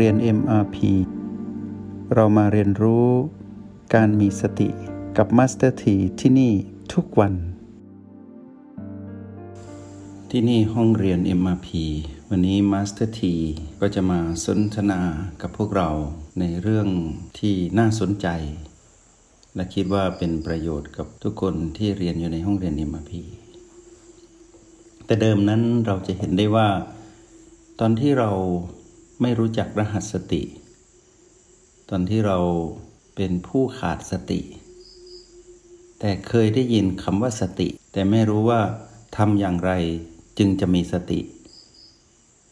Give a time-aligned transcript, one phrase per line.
[0.00, 0.76] เรียน MRP
[2.14, 3.08] เรามาเรียนรู้
[3.94, 4.68] การมีสติ
[5.16, 6.52] กับ Master T ที่ที่นี่
[6.92, 7.34] ทุกวัน
[10.30, 11.68] ที่นี่ห้องเรียน MRP
[12.28, 13.20] วันนี้ Master T
[13.80, 15.00] ก็จะมาสนทนา
[15.42, 15.90] กับพวกเรา
[16.40, 16.88] ในเรื่อง
[17.38, 18.28] ที่น่าสนใจ
[19.54, 23.12] และคิดว่าเป็นประโยชน์กับทุกคนที่เรียนอยู่ในห้องเรียน MRP
[25.06, 26.68] แต่เดิมนั้นเราจะเห็นได้ว่า
[27.80, 28.32] ตอนที่เรา
[29.20, 30.42] ไม่รู้จักรหัสสติ
[31.88, 32.38] ตอนที่เรา
[33.16, 34.40] เป็นผู้ขาดสติ
[36.00, 38.60] แต่เคยได้ยินคำว่าสติ แต่ไม่รู้ว่า
[39.16, 39.72] ทำอย่างไร
[40.38, 41.20] จึงจะมีสติ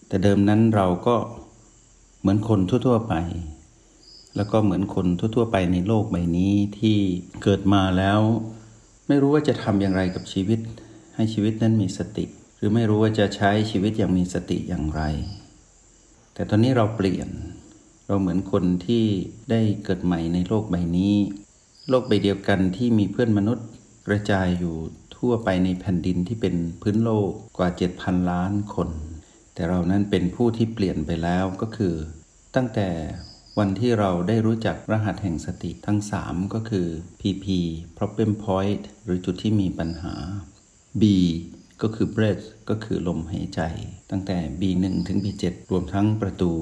[0.09, 1.17] แต่เดิมนั้นเราก็
[2.21, 3.15] เหมือนคนทั่วๆไป
[4.37, 6.99] แล้วก็เหมือนคนทั่วๆไปในโลกใบนี้ที่
[7.43, 8.21] เกิดมาแล้ว
[9.09, 10.61] ไม่รู้ว่าจะทำอย่างไรกับชีวิต
[11.15, 12.25] ให้ชีวิตนั้นมีสติ
[12.57, 15.03] หรือไม่รู้ว่าจะใช้ชีวิตอย่างมีสติอย่างไร
[16.35, 17.29] แต่ตอนนี้เราเปลี่ยน
[18.07, 19.05] เราเหมือนคนที่
[19.51, 21.15] ได้เกิดใหม่ในโลกใบนี้
[21.89, 23.67] โลกใบเดียวกันที่มีเพื่อนมนุษย์
[24.07, 24.77] กระจายอยู่
[25.17, 28.89] ทั่วไปในแผ่นดินที่เป็นพื้นโลกกว่า 7,000 ล้านคน
[29.55, 31.95] แต่เรานั้นเป็นผู้ที่เปลี่ยนไปแล้วก็คือ
[32.55, 32.89] ตั้งแต่
[33.59, 36.87] วันที่เราได้รู้จักรหัสแห่งสติทั้ง 3 ก็คือ
[37.21, 37.47] PP
[37.99, 40.15] problem point หรือจุดที่มีปัญหา
[41.01, 41.03] B
[41.83, 43.61] ก็คือ breath ก็คือลมหายใจ
[44.11, 46.53] ตั้งแต่ B1 ถึง B7 รวมทั้งประตู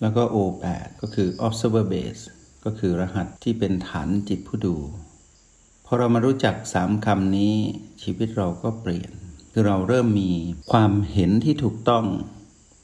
[0.00, 2.22] แล้วก็ O8 ก็คือ observer base
[2.64, 4.76] ก็คือรหัสที่เป็นฐานจิตผู้ดู
[5.86, 7.54] พอเรามารู้จักสามคำนี้
[8.02, 9.12] ชีวิตเราก็เปลี่ยน
[9.52, 10.30] คือเราเริ่มมี
[10.70, 12.06] ความเห็นที่ถูกต้อง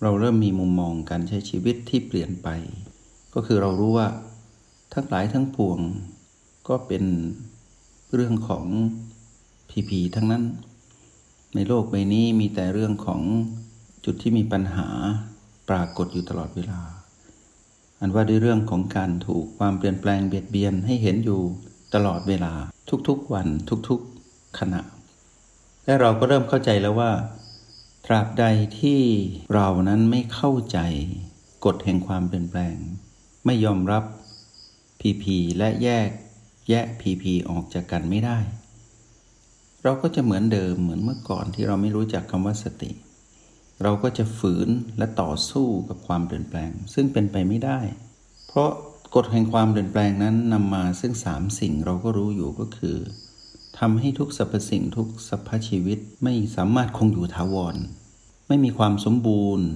[0.02, 2.48] เราเริ่มมีมุมมองการใช้ชีวิตที่เปลี่ยนไป
[3.34, 4.08] ก็คือเรารู้ว่า
[4.94, 5.78] ทั้งหลายทั้งปวง
[6.68, 7.04] ก็เป็น
[8.14, 8.64] เรื่องของ
[9.70, 10.44] พีพีทั้งนั้น
[11.54, 13.22] ในโลกใบนี้มีแต่เรื่องของ
[14.04, 14.88] จุดที่มีปัญหา
[15.68, 16.80] ปรากฏอยู่ตลอดเวลา
[18.00, 21.40] อันว่าด้วยเรื่องของการถูกความเปลี่ยนแปลงเบียดเบียนให้เห็นอยู่
[21.94, 22.52] ตลอดเวลา
[23.08, 23.48] ทุกๆวัน
[23.88, 24.80] ทุกๆขณะ
[25.84, 27.12] และเราก็เริ่มเข้าใจแล้วว่า
[28.06, 28.44] ตราบใด
[28.80, 29.00] ที่
[29.54, 30.78] เรานั้นไม่เข้าใจ
[31.64, 32.76] กฎแห่งความเปลี่ยนแปลง
[33.46, 34.04] ไม่ยอมรับ
[35.00, 36.08] พีพีและแยก
[36.70, 38.38] แยะพีพีออกจากกันไม่ได้
[39.84, 42.90] เราก็จะเหมือนเดิมเหมือนเมื่อก่อนที่เราไม่รู้จักคำว่าสติ
[43.82, 47.80] เราก็จะฝืนและต่อสู้กับความเปลี่ยนแปลง ซึ่งเป็นไปไม่ได้
[48.48, 48.70] เพราะ
[49.14, 52.96] กฎแห่งความเปลี่ยนแปลงนั้นนำมาซึ่งสามสิ่งเราก็รู้อยู่ก็คือ
[53.78, 57.76] ทำให้ทุกสรรพสิ่งทุกสรรพชีวิตไม่สามารถคงอยู่ถาวร
[58.48, 59.66] ไม่มีความสมบูรณ์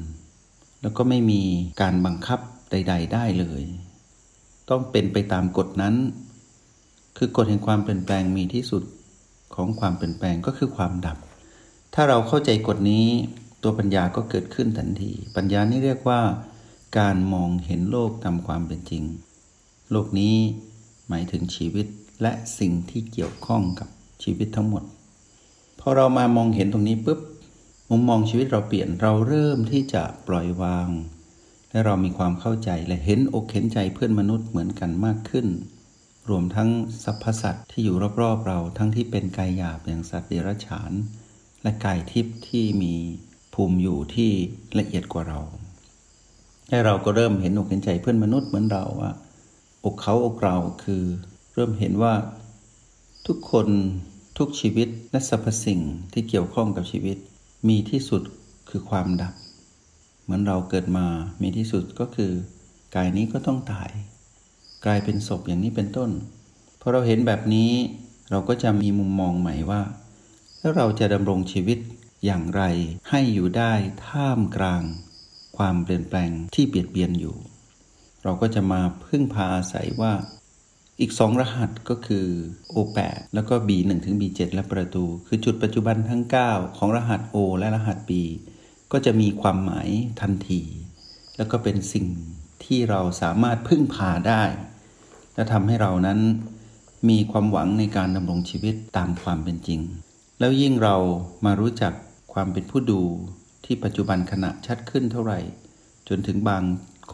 [0.82, 1.42] แล้วก็ไม่มี
[1.80, 2.40] การบังคับ
[2.70, 3.62] ใด ๆ ได้เลย
[4.70, 5.94] ต้องเป็นไปตามกฎนั้น
[7.16, 8.82] คือกฎแห่งความเปลี่ยนแปลงมีที่สุด
[9.54, 11.18] ของความเปลี่ยนแปลงก็คือความดับ
[11.94, 13.06] ถ้าเราเข้าใจกฎนี้
[13.62, 16.20] ตัวปัญญาก็เกิดขึ้นทันที ปัญญานี่เรียกว่า
[16.98, 19.04] การมองเห็นโลกตามความเป็นจริง
[19.90, 20.36] โลกนี้
[21.08, 21.86] หมายถึงชีวิต
[22.22, 23.88] และสิ่งที่เกี่ยวข้องกับ
[24.22, 24.82] ชีวิตทั้งหมด
[25.80, 27.20] พอเรามามองเห็นตรงนี้ปุ๊บ
[27.90, 30.88] มุมมองชีวิตเราเปลี่ยนเราเริ่มที่จะปล่อยวาง
[31.70, 35.46] และเรามีความเข้าใจและเห็นอกเห็นใจเพื่อนมนุษย์เหมือนกันมากขึ้น
[36.30, 36.70] รวมทั้ง
[37.04, 40.92] สรรพสัตว์ที่อยู่รอบๆเราทั้งที่เป็นกายหยาบอย่างสัตว์เดรัจฉาน
[41.62, 42.94] และกายทิพย์ที่มี
[43.54, 44.30] ภูมิอยู่ที่
[44.78, 45.40] ละเอียดกว่าเรา
[46.68, 49.12] ให้เราก็เริ่มเห็นอกเห็นใจเพื่อนมนุษย์เหมือนเราว่า
[49.84, 51.02] อกเขาอกเราคือ
[51.54, 52.14] เริ่มเห็นว่า
[53.26, 53.68] ทุกคน
[54.38, 55.80] ทุกชีวิตและสรรพสิ่ง
[56.12, 57.16] ที่เกี่ยวข้องกับชีวิต
[57.68, 58.22] มีที่สุด
[58.70, 59.34] คือความดับ
[60.22, 61.06] เหมือนเราเกิดมา
[61.42, 62.32] มีที่สุดก็คือ
[62.94, 63.90] กายนี้ก็ต้องตาย
[64.84, 66.10] กลายเป็นศพอย่างนี้เป็นต้น
[66.80, 67.72] พอเราเห็นแบบนี้
[68.30, 69.82] เราก็จะมีมุมมองใหม่ว่า
[70.60, 71.78] แล้วเราจะดำรงชีวิต
[72.24, 72.62] อย่างไร
[73.10, 73.72] ให้อยู่ได้
[74.06, 74.82] ท่ามกลาง
[75.56, 77.36] ความเปลี่ยนแปลงที่เบียดเบียนอยู่
[78.24, 80.12] เราก็จะมาพึ่งพาอาศัยว่า
[81.00, 82.26] อีกสองรหัสก็คือ
[82.74, 82.98] O8
[83.34, 88.10] แล้วก็ B1 ถึง B7 และประตู คือจุดปัจจุบันทั้ง 9 ของรหัส O และรหัส B
[88.92, 89.88] ก็จะมีความหมาย
[90.20, 90.62] ทันที
[91.36, 92.06] แล้วก็เป็นสิ่ง
[92.64, 94.42] ที่เราสามารถพึ่งพาได้
[95.34, 96.20] และทำให้เรานั้น
[97.08, 99.80] มีความหวังในการดำรงชีวิตตามความเป็นจริง
[100.38, 100.96] แล้วยิ่งเรา
[101.44, 101.92] มารู้จัก
[102.32, 103.02] ความเป็นผู้ดู
[103.64, 105.40] ที่ปัจจุบันขณะชัดขึ้นเท่าไหร่
[106.08, 106.62] จนถึงบาง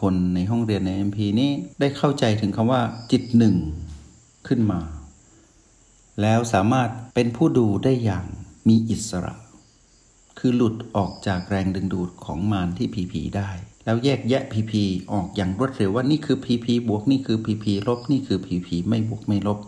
[0.01, 2.81] คนในห้องเรียนใน MP นี้ได้เข้าใจถึงคำว่า
[3.11, 3.55] จิตหนึ่ง
[4.47, 4.81] ขึ้นมา
[6.21, 8.25] แล้วสามารถเป็นผู้ดูได้อย่าง
[8.67, 9.33] มีอิสระ
[10.39, 13.49] คือหลุดออกจากแรงดึงดูดของมารที่ผีผีได้
[13.85, 14.73] แล้วแยกแยะ PP
[15.11, 19.59] ออกอย่างรวดเร็วว่านี่คือ PP บวกนี่คือ PP ลบนี่คือ PP ไม่บวกไม่ลบ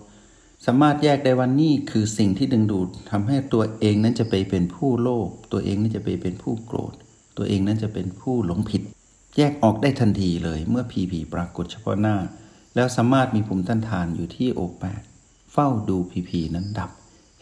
[0.65, 6.93] สามารถแยกได้ว่านี่คือสิ่งที่ดึงดูดทำให้ตัวเองนั้นจะไปเป็นผู้โลภตัวเองนั้นจะไปเป็นผู้โกรธ
[7.37, 8.81] ตัวเองนั้นจะเป็นผู้หลงผิด
[9.37, 12.15] แยกออกได้ทันทีเลยเมื่อพีพีปรากฏเฉพาะหน้า
[12.75, 15.01] แล้วสามารถมีภูมิต้านทานอยู่ที่โอแปด
[15.51, 16.91] เฝ้าดูพีพีนั้นดับ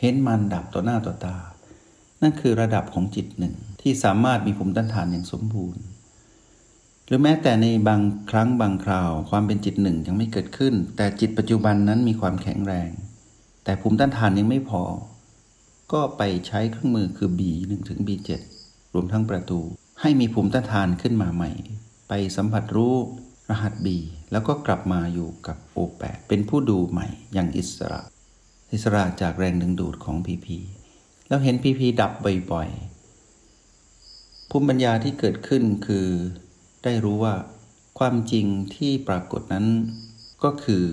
[0.02, 1.38] เห็นมันดับต่อหน้าต่อตา
[2.22, 5.84] นั่นคือระดับของจิตหนึ่งที่สามารถมีภูมิต้านทานอย่างสมบูรณ์
[7.08, 8.02] หรือแม้แต่ในบาง
[8.32, 12.90] ครั้งบางคราว ความเป็นจิตหนึ่งยังไม่เกิดขึ้น แต่จิตปัจจุบันนั้นมีความแข็งแรง
[13.64, 14.84] แต่ภูมิต้านทานยังไม่พอ
[15.94, 18.30] ก็ไปใช้เครื่องมือคือ B1 ถึง B7
[18.94, 19.60] รวมทั้งประตู
[20.02, 21.52] ให้มีภูมิต้านทานขึ้นมาใหม่
[22.08, 22.96] ไปสัมผัสรู้
[23.50, 23.88] รหัส B
[24.32, 28.02] แล้วก็กลับมาอยู่กับ O8 เป็นผู้ดูใหม่อย่างอิสระ
[28.74, 30.48] อิสระจากแรงดึงดูดของ PP
[31.28, 32.12] แล้วเห็น PP ดับ
[32.52, 36.08] บ่อยๆภูมิปัญญาที่เกิดขึ้นคือ
[36.84, 37.36] ได้รู้ว่า
[38.00, 38.46] ความจริง
[38.76, 39.66] ที่ปรากฏนั้น
[40.44, 40.84] ก็คือ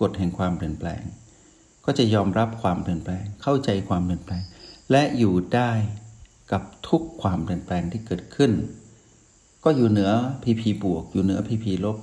[0.00, 1.02] กฎแห่งความเปลี่ยนแปลง
[1.84, 4.42] ก็จะยอมรับความเปลี่ยนแปลง เข้าใจความเปลี่ยนแปลง
[4.90, 5.70] และอยู่ได้
[6.52, 8.52] กับทุกความเปลี่ยนแปลงที่เกิดขึ้น
[9.64, 10.10] ก็อยู่เหนือ
[10.42, 11.98] พีพีบวก อยู่เหนือพีพีลบ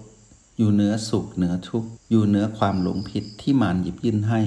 [0.58, 4.42] อยู่เหนือสุขเหนือทุกข์อยู่เหนือความหลงผิดที่มารหยิบยื่นให้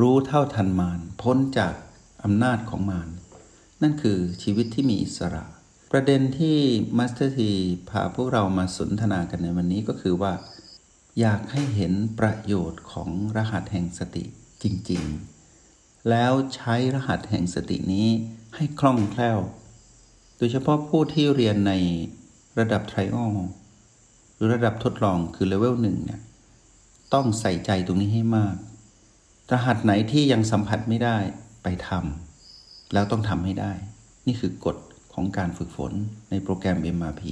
[0.00, 1.74] รู้เท่าทันมารพ้นจาก
[2.24, 3.08] อำนาจของมาร
[3.82, 5.44] นั่นคือชีวิตที่มีอิสระ
[5.92, 6.58] ประเด็นที่
[6.98, 7.50] มาสเตอร์ที
[7.90, 10.32] พาพวกเรามาสนทนากันในวันนี้ก็คือว่า
[11.20, 14.24] อยากให้เห็นประโยชน์ของรหัสแห่งสติ
[14.62, 15.02] จริง
[15.54, 18.08] ๆ แล้วใช้รหัสแห่งสตินี้
[18.54, 19.38] ให้คล่องแคล่ว
[20.36, 21.72] โดยเฉพาะผู้ที่เรียนใน
[22.58, 23.34] ระดับ trial
[24.34, 26.20] หรือระดับทดลองคือเลเวลหนึ่งเนี่ย
[27.14, 28.56] ต้องใส่ใจตรงนี้ให้มาก
[29.52, 31.16] รหัสไหนที่ยังสัมผัสไม่ได้
[31.62, 33.72] ไปทำแล้วต้องทำให้ได้
[34.26, 34.76] นี่คือกฎ
[35.18, 35.92] ของการฝึกฝน
[36.30, 37.22] ในโปรแกรม MRP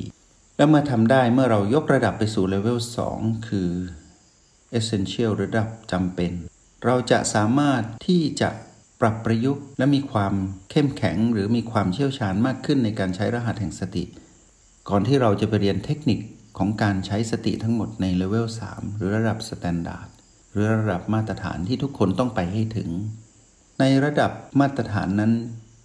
[0.56, 2.78] แล้วเมื่อทำได้เมื่อเรายกระดับไปสู่เลเวล
[3.12, 3.70] 2คือ
[4.78, 6.32] Essential ระดับจำเป็น
[6.84, 8.50] เราจะสามารถที่จะ
[9.00, 10.34] ปรับประยุกต์ และมีความ
[10.70, 14.04] เข้มแข็งหรือมีความเชี่ยวชาญมากขึ้นในการใช้รหัสแห่งสติ
[14.88, 16.20] ก่อนที่เราจะไปเรียนเทคนิค
[16.58, 20.08] ของการใช้สติทั้งหมดในเลเวล3หรือระดับ standard
[20.52, 22.90] หรือระดับมาตรฐานที่ทุกคนต้องไปให้ถึง
[23.80, 24.30] ในระดับ
[24.60, 25.32] มาตรฐานนั้น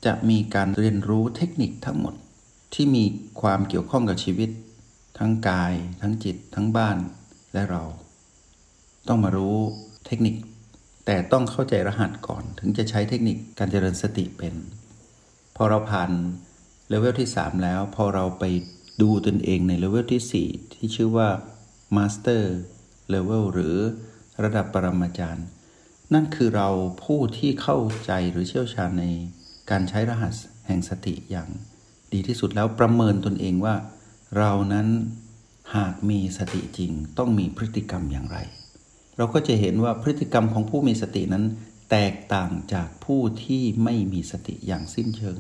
[0.06, 2.16] จะมีการเรียนรู้เทคนิคทั้งหมด
[2.74, 3.04] ที่มี
[3.42, 4.50] ความเกี่ยวข้องกับชีวิต
[5.18, 6.98] ทั้งกาย ทั้งจิต ทั้งบ้าน
[7.54, 7.84] และเรา
[9.08, 9.58] ต้องมารู้
[10.06, 10.36] เทคนิค
[11.06, 14.56] แต่ต้องเข้าใจรหัสก่อน ถึงจะใช้เทคนิคการเจริญสติเป็น
[15.56, 16.12] พอเราผ่าน
[16.90, 18.44] เลเวลที่ 3 แล้ว พอเราไป
[19.02, 21.30] ดูตนเองในเลเวลที่ 4 ที่ชื่อว่า
[21.96, 22.44] Master
[23.14, 23.76] Level หรือ
[24.44, 25.48] ระดับปรมาจารย์
[26.14, 26.70] นั่นคือเรา
[27.04, 29.06] ผู้ที่เข้าใจหรือเชี่ยวชาญใน
[29.70, 30.36] การใช้รหัส
[30.68, 31.50] แห่งสติอย่าง
[32.14, 33.76] ดีที่สุดแล้วประเมินตนเองว่า
[34.38, 34.88] เรานั้น
[35.76, 38.38] หากมีสติจริงต้องมีพฤติกรรมอย่างไร
[39.18, 41.44] เราก็จะเห็นว่าพฤติกรรมของผู้มีสตินั้น
[41.92, 45.40] แตกต่างจากผู้ที่ไม่มีสติอย่างสิ้นเชิง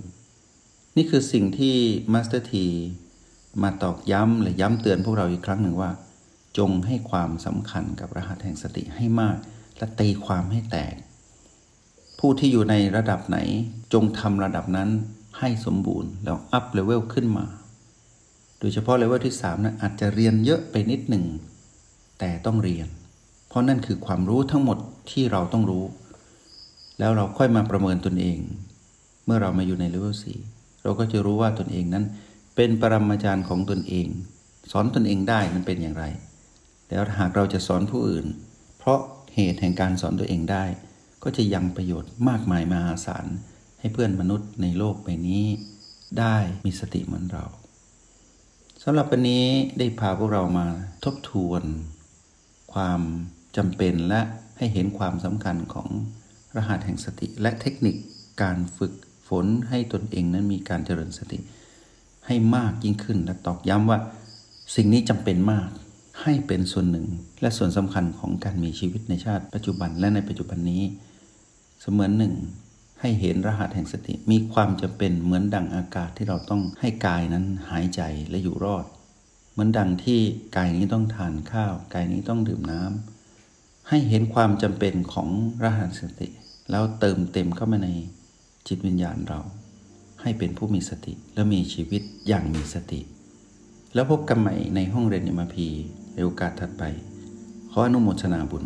[0.95, 1.75] นี่คือสิ่งที่
[2.13, 2.65] มาสเตอร์ที
[3.63, 5.91] มาตอกย้ำและย้ำเตือนพวกเราอีกครั้งหนึ่งว่า
[6.57, 9.38] จงให้ความสำคัญกับรหัสแห่งสติให้มาก
[9.77, 10.95] และตีความให้แตก
[12.23, 13.38] ผู้ที่อยู่ในระดับไหน
[13.94, 14.89] จงทำระดับนั้น
[15.39, 17.45] ให้สมบูรณ์ แล้ว up level ขึ้นมา
[18.59, 21.25] โดยเฉพาะเลเวลที่3นะอาจจะเรียนเยอะไปนิดหนึ่ง
[22.19, 22.88] แต่ต้องเรียน
[23.47, 24.77] เพราะนั่นคือความรู้ทั้งหมด
[25.12, 25.85] ที่เราต้องรู้
[27.00, 28.39] แล้วเราค่อยมาประเมินตนเอง
[29.25, 30.39] เมื่อเรามาอยู่ในเลเวลสี่
[30.84, 32.05] เราก็จะรู้ว่าตนเองนั้น
[32.55, 34.07] เป็นปรมาจารย์ของตนเอง
[34.72, 36.05] สอนตนเองได้มันเป็นอย่างไร
[36.89, 38.25] แล้วหากเราจะสอนผู้อื่น
[38.79, 39.00] เพราะ
[39.36, 40.65] เหตุแห่งการสอนตัวเองได้
[41.24, 43.25] ก็จะยังประโยชน์มากมายมหาศาล
[43.80, 45.46] ให้เพื่อนมนุษย์ในโลกใบนี้
[46.20, 46.36] ได้
[46.66, 47.46] มีสติเหมือนเรา
[48.84, 49.46] สำหรับวันนี้
[49.78, 50.68] ได้พาพวกเรามา
[51.04, 51.63] ทบทวน
[52.74, 53.01] ความ
[53.58, 54.22] จำเป็นและ
[54.58, 55.88] ให้เห็นความสำคัญของ
[56.56, 57.96] รหัสแห่งสติ และเทคนิค
[58.42, 58.94] การฝึก
[59.28, 61.40] ฝนให้ตนเองนั้นมีการเจริญสติ
[62.25, 64.00] ให้มากยิ่งขึ้นและตอกย้ำว่า
[64.75, 65.70] สิ่งนี้จำเป็นมาก
[66.22, 67.08] ให้เป็นส่วนหนึ่ง
[67.42, 70.84] และส่วนสำคัญของการมีชีวิตในชาติปัจจุบันและในปัจจุบันนี้
[71.81, 72.33] เสมือนหนึ่ง
[73.01, 78.85] ให้เห็นรหัสแห่งสติ มีความจำเป็นเหมือนดังอากาศที่เราต้องให้กายนั้นหายใจและอยู่รอด
[79.51, 80.19] เหมือนดังที่
[80.57, 85.29] กายนี้ต้องทานข้าว กายนี้ต้องดื่มน้ำให้เห็นความจำเป็นของ
[85.63, 86.29] รหัสสติ
[86.71, 87.89] แล้วเติมเต็มเข้ามาใน
[88.67, 89.39] จิตวิญญาณเรา
[90.21, 93.01] ให้เป็นผู้มีสติและมีชีวิตอย่างมีสติ
[93.93, 95.67] แล้วพบกันใหม่ในห้องเรียนอิมพี
[96.13, 96.83] ในโอกาสถัดไป
[97.71, 98.65] ขออนุโมทนาบุญ